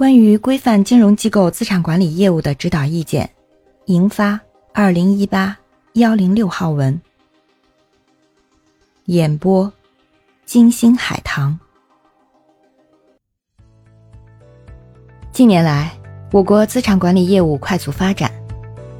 [0.00, 3.28] 关于规范金融机构资产管理业务的指导意见，
[3.84, 4.40] 营发
[4.72, 5.54] 二零一八
[5.92, 6.98] 幺零六号文，
[9.04, 9.70] 演播
[10.46, 11.58] 金星海棠。
[15.32, 15.92] 近年来，
[16.32, 18.32] 我国资产管理业务快速发展，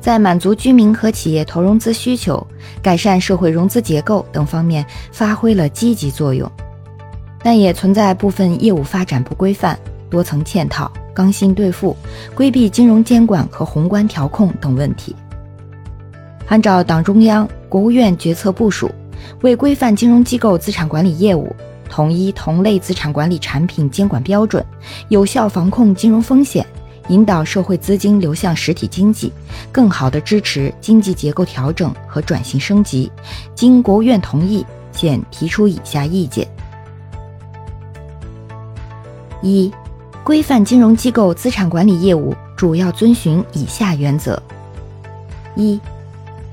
[0.03, 2.47] 在满足居民和企业投融资需求、
[2.83, 6.53] 改善社会融资结构等方面发挥了积极作用，
[7.43, 9.81] 但也存在部分业务发展不规范。
[10.11, 11.97] 多层嵌套、刚性兑付、
[12.35, 15.15] 规避金融监管和宏观调控等问题。
[16.49, 18.91] 按照党中央、国务院决策部署，
[19.43, 21.55] 为规范金融机构资产管理业务，
[21.89, 24.65] 统一同类资产管理产品监管标准，
[25.09, 26.67] 有效防控金融风险，
[27.07, 29.33] 引导社会资金流向实体经济，
[29.71, 33.11] 更好地支持经济结构调整和转型升级，
[33.55, 36.45] 经国务院同意，现提出以下意见：
[39.41, 39.73] 一。
[40.23, 44.41] 规范金融机构资产管理业务主要遵循以下原则：
[45.57, 45.81] 一、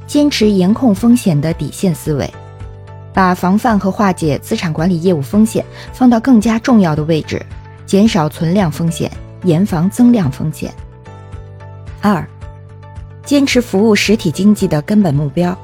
[0.08, 2.33] 坚持严控风险的底线思维，
[3.14, 7.45] 把防范和化解资产管理业务风险放到更加重要的位置，
[7.86, 9.11] 减少存量风险，
[9.44, 10.73] 严防增量风险。
[12.02, 12.25] 二、
[13.25, 15.55] 坚持服务实体经济的根本目标，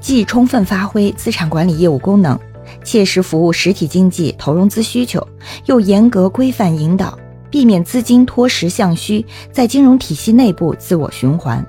[0.00, 2.38] 既充分发挥资产管理业务功能，
[2.82, 5.24] 切实服务实体经济投融资需求，
[5.66, 7.16] 又严格规范引导。
[7.52, 11.64] 避免资金脱实向虚，在金融体系内部自我循环，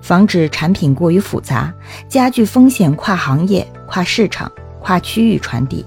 [0.00, 1.72] 防止产品过于复杂，
[2.08, 5.84] 加剧风险跨行业、跨市场、跨区域传递。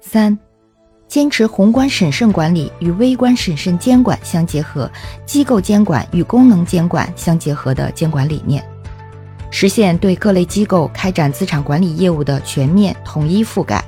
[0.00, 0.36] 三、
[1.06, 4.90] 坚持宏观审慎管理与微观审慎监管相结合，
[5.26, 8.64] 机构监管与功能监管相结合的监管理念，
[9.50, 13.84] 实现对各类机构开展资产管理业务的全面统一覆盖。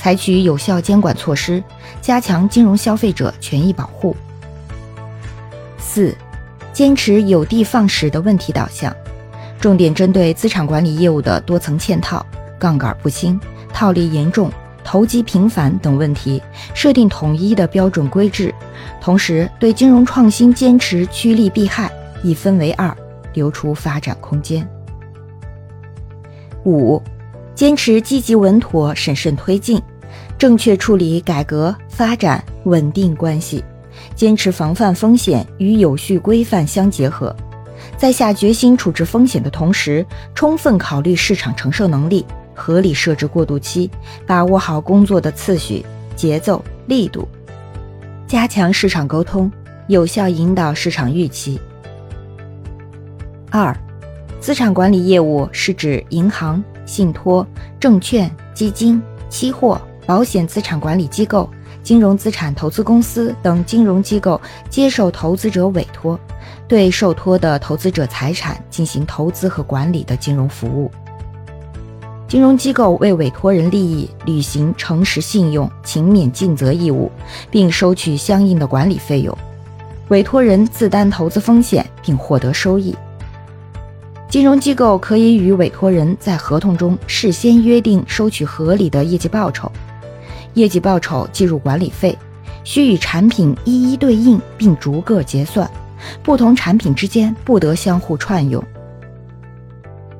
[0.00, 1.62] 采取有效监管措施，
[2.00, 4.16] 加强金融消费者权益保护。
[5.78, 6.16] 四、
[6.72, 8.96] 坚持有的放矢的问题导向，
[9.60, 12.24] 重点针对资产管理业务的多层嵌套、
[12.58, 13.38] 杠杆不清、
[13.74, 14.50] 套利严重、
[14.82, 18.54] 投机频繁等问题，设定统一的标准规制，
[19.02, 22.96] 同时对金融创新坚持趋利避害，一分为二，
[23.34, 24.66] 留出发展空间。
[26.64, 27.02] 五、
[27.60, 29.78] 坚持积极稳妥、审慎推进。
[30.38, 33.62] 正确处理改革发展稳定关系，
[34.14, 37.36] 坚持防范风险与有序规范相结合，
[37.98, 40.02] 在下决心处置风险的同时，
[40.34, 43.90] 充分考虑市场承受能力，合理设置过渡期，
[44.26, 45.84] 把握好工作的次序、
[46.16, 47.28] 节奏、力度，
[48.26, 49.52] 加强市场沟通，
[49.86, 51.60] 有效引导市场预期。
[53.50, 53.76] 二，
[54.40, 57.46] 资产管理业务是指银行、信托、
[57.78, 59.80] 证券、基金、期货。
[60.06, 61.48] 保险资产管理机构、
[61.84, 66.18] 金融资产投资公司等金融机构接受投资者委托，
[66.66, 70.90] 对受托的投资者财产进行投资和管理的金融服务。
[72.26, 77.08] 金融机构为委托人利益履行诚实信用、勤勉尽责义务，
[77.48, 79.36] 并收取相应的管理费用，
[80.08, 82.96] 委托人自担投资风险并获得收益。
[84.30, 89.70] 金融机构可以与委托人在合同中事先约定收取合理的业绩报酬。
[90.54, 92.16] 业绩报酬计入管理费，
[92.62, 95.68] 需与产品一一对应并逐个结算，
[96.22, 98.62] 不同产品之间不得相互串用。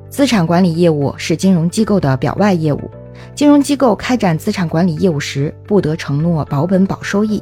[0.09, 2.91] 资产管理业务是金融机构的表外业务，
[3.33, 7.41] 金融机构开展资产管理业务时不得承诺保本保收益。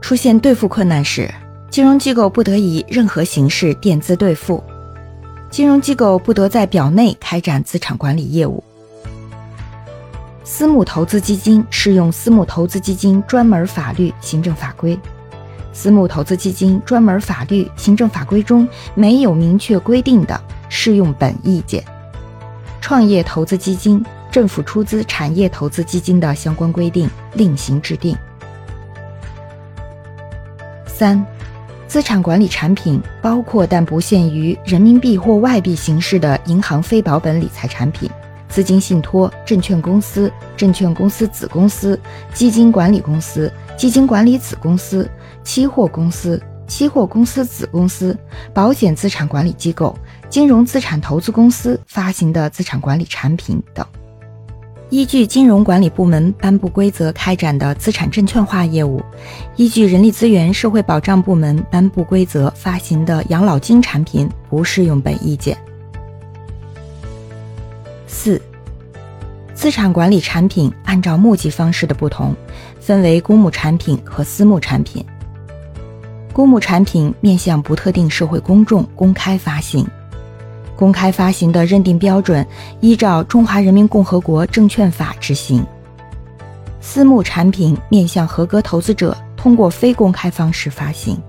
[0.00, 1.32] 出现兑付困难时，
[1.70, 4.62] 金融机构不得以任何形式垫资兑付，
[5.50, 8.62] 金融机构不得在表内开展资产管理业务。
[10.44, 14.98] 私募投资基金适用私募投资基金专门法律行政法规，
[15.72, 21.84] 私募投资基金专门法律行政法规中没有明确规定的，适用本意见。
[22.80, 28.16] 创业投资基金、政府出资产业投资基金的相关规定另行制定。
[30.86, 31.24] 三、
[31.88, 38.08] 资产管理产品包括但不限于人民币或外币形式的银行非保本理财产品。
[38.48, 41.98] 资金信托、证券公司、证券公司子公司、
[42.32, 45.08] 基金管理公司、基金管理子公司、
[45.42, 48.16] 期货公司、期货公司子公司、
[48.52, 49.96] 保险资产管理机构、
[50.28, 53.86] 金融资产投资公司发行的资产管理产品等，
[54.90, 59.02] 依据金融管理部门颁布规则开展的资产证券化业务，
[59.56, 65.56] 依据人力资源社会保障部门颁布规则发行的养老金产品，不适用本意见。
[68.06, 68.40] 四、
[69.54, 72.34] 资产管理产品按照募集方式的不同，
[72.80, 75.04] 分为公募产品和私募产品。
[76.32, 79.86] 公募产品面向不特定社会公众公开发行，
[80.78, 82.46] 公开发行的认定标准
[82.80, 85.66] 依照《中华人民共和国证券法》执行。
[86.80, 91.20] 私募产品面向合格投资者通过非公开方式发行。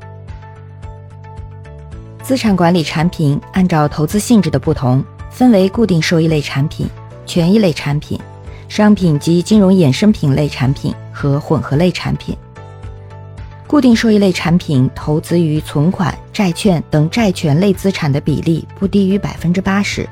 [2.21, 6.87] 资产管理产品按照投资性质的不同，分为固定收益类产品、
[7.25, 8.19] 权益类产品、
[8.67, 12.37] 商品及金融衍生品类产品和混合类产品。
[13.69, 20.03] 固定收益类产品投资于存款、债券等债权类资产的比例不低于百分之八十；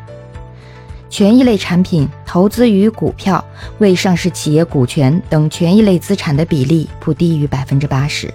[1.09, 3.43] 权益类产品投资于股票、
[3.79, 8.29] 未上市企业股权等权益类资产的比例不低于百分之八十；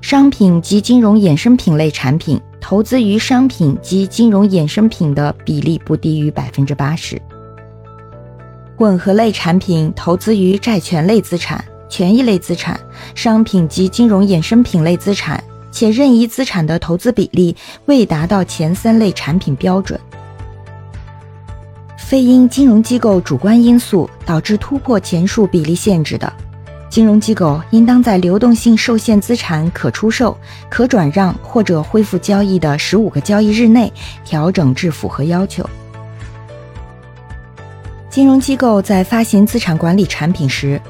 [0.00, 7.18] 商品及金融衍生品类产品投资于商品及金融衍生品的比例不低于百分之八十；
[8.78, 11.62] 混合类产品投资于债权类资产。
[11.88, 12.78] 权益类资产、
[13.14, 17.54] 商品及金融衍生品类资产，且任意资产的投资比例
[17.86, 19.98] 未达到前三类产品标准。
[21.98, 26.32] 非因金融机构主观因素导致突破前述比例限制的，
[26.88, 30.36] 金融机构应当在流动性受限资产可出售、
[30.68, 33.92] 可转让或者恢复交易的十五个交易日内
[34.24, 35.68] 调整至符合要求。
[38.08, 40.80] 金融机构在发行资产管理产品时，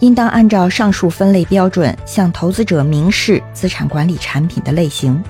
[0.00, 5.22] 应当按照上述分类标准向投资者明示资产管理产品的类型，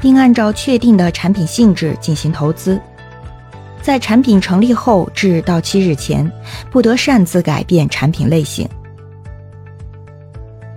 [0.00, 2.80] 并按照确定的产品性质进行投资。
[3.80, 6.30] 在产品成立后至到期日前，
[6.70, 8.68] 不得擅自改变产品类型。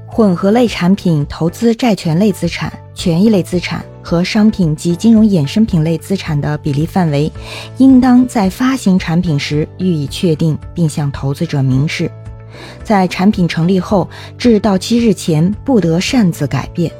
[0.07, 7.29] 混合类产品投资债权类资产、权益类资产和商品及金融衍生品类资产的比例范围，
[7.77, 12.09] 应当在发行产品时予以确定，并向投资者明示。
[12.83, 16.91] 在产品成立后至到期日前，不得擅自改变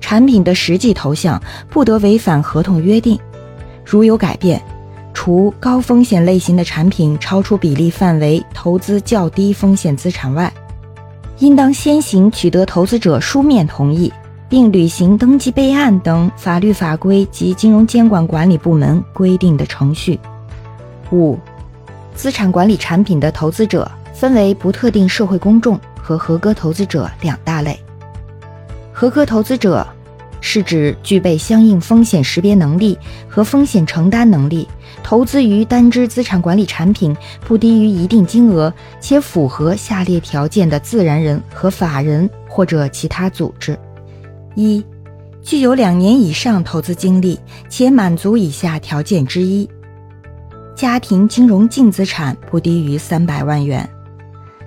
[0.00, 3.18] 产品的实际投向，不得违反合同约定。
[3.84, 4.60] 如有改变，
[5.14, 10.52] 除高风险类型的产品超出比例范围投资较低风险资产外，
[11.38, 14.12] 应当先行取得投资者书面同意，
[14.48, 20.18] 并履行登记备案等法律法规及金融监管管理部门规定的程序。
[21.10, 21.38] 五、
[22.14, 23.90] 资产管理产品的投资者。
[24.22, 27.76] 分为不特定社会公众和合格投资者两大类。
[28.92, 29.84] 合格投资者
[30.40, 32.96] 是指具备相应风险识别能力
[33.28, 34.68] 和风险承担能力，
[35.02, 37.12] 投资于单只资产管理产品
[37.44, 43.76] 不低于一定金额，且符合下列条件的自然人和法人或者其他组织：
[44.54, 44.86] 一、
[45.42, 49.68] 具有两年以上投资经历，且满足以下条件之一：
[50.76, 53.84] 家庭金融净资产不低于三百万元。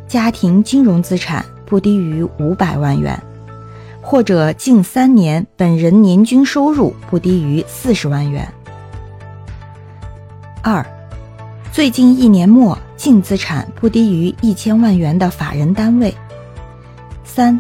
[0.07, 3.19] 家庭金融资产不低于五百万元，
[4.01, 8.47] 或者近三年本人年均收入不低于四十万元。
[10.61, 10.85] 二、
[11.71, 16.13] 最近一年末净资产不低于一千万元的法人单位。
[17.23, 17.59] 三、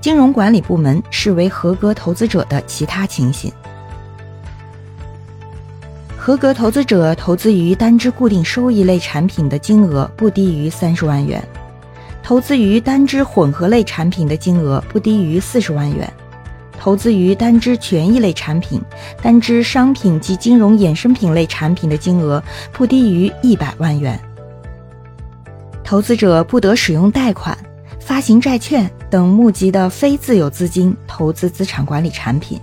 [0.00, 3.52] 金融管理部门视为合格投资者的其他情形。
[6.16, 11.42] 合格投资者投资于单只固定收益类产品的金额不低于三十万元。
[12.24, 16.10] 投资于单只混合类产品的金额不低于四十万元，
[16.80, 18.80] 投资于单只权益类产品、
[19.20, 24.18] 单只商品及金融衍生品类产品的金额不低于一百万元。
[25.84, 27.56] 投资者不得使用贷款、
[28.00, 32.58] 发行债券等募集的非自有资金投资资产管理产品。